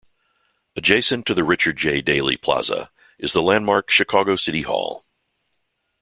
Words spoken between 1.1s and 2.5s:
to the Richard J. Daley